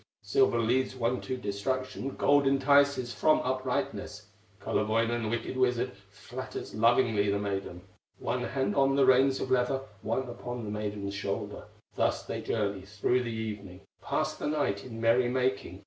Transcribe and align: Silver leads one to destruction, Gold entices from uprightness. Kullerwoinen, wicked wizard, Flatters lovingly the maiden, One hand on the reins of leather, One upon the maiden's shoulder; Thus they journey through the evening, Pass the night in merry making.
Silver 0.23 0.57
leads 0.57 0.95
one 0.95 1.21
to 1.21 1.37
destruction, 1.37 2.09
Gold 2.15 2.47
entices 2.47 3.13
from 3.13 3.39
uprightness. 3.41 4.29
Kullerwoinen, 4.59 5.29
wicked 5.29 5.55
wizard, 5.55 5.91
Flatters 6.09 6.73
lovingly 6.73 7.29
the 7.29 7.37
maiden, 7.37 7.83
One 8.17 8.41
hand 8.43 8.75
on 8.75 8.95
the 8.95 9.05
reins 9.05 9.39
of 9.39 9.51
leather, 9.51 9.81
One 10.01 10.27
upon 10.27 10.63
the 10.63 10.71
maiden's 10.71 11.13
shoulder; 11.13 11.65
Thus 11.93 12.23
they 12.25 12.41
journey 12.41 12.81
through 12.81 13.21
the 13.21 13.29
evening, 13.31 13.81
Pass 14.01 14.33
the 14.33 14.47
night 14.47 14.83
in 14.83 14.99
merry 14.99 15.29
making. 15.29 15.79